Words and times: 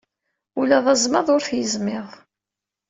Ula 0.59 0.77
d 0.85 0.87
azmaḍ 0.93 1.27
ur 1.35 1.41
t-yezmiḍ. 1.47 2.07